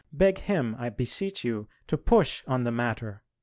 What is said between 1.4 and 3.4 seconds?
you, to push on the matter."